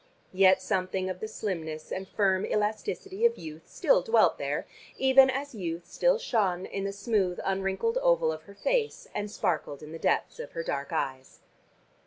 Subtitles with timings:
[0.33, 4.65] Yet something of the slimness and firm elasticity of youth still dwelt there,
[4.97, 9.83] even as youth still shone in the smooth unwrinkled oval of her face and sparkled
[9.83, 11.41] in the depths of her dark eyes.